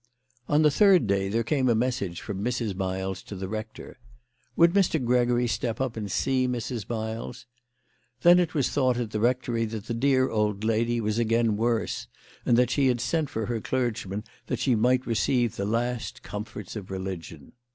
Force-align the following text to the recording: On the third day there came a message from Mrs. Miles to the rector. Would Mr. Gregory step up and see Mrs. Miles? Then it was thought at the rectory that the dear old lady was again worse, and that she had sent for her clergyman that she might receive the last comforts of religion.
On 0.49 0.63
the 0.63 0.71
third 0.71 1.05
day 1.05 1.29
there 1.29 1.43
came 1.43 1.69
a 1.69 1.75
message 1.75 2.21
from 2.21 2.43
Mrs. 2.43 2.73
Miles 2.75 3.21
to 3.21 3.35
the 3.35 3.47
rector. 3.47 3.99
Would 4.55 4.73
Mr. 4.73 4.99
Gregory 5.05 5.45
step 5.45 5.79
up 5.79 5.95
and 5.95 6.11
see 6.11 6.47
Mrs. 6.47 6.89
Miles? 6.89 7.45
Then 8.23 8.39
it 8.39 8.55
was 8.55 8.69
thought 8.69 8.97
at 8.97 9.11
the 9.11 9.19
rectory 9.19 9.65
that 9.65 9.85
the 9.85 9.93
dear 9.93 10.27
old 10.31 10.63
lady 10.63 10.99
was 10.99 11.19
again 11.19 11.55
worse, 11.55 12.07
and 12.47 12.57
that 12.57 12.71
she 12.71 12.87
had 12.87 12.99
sent 12.99 13.29
for 13.29 13.45
her 13.45 13.61
clergyman 13.61 14.23
that 14.47 14.57
she 14.57 14.73
might 14.73 15.05
receive 15.05 15.55
the 15.55 15.65
last 15.65 16.23
comforts 16.23 16.75
of 16.75 16.89
religion. 16.89 17.51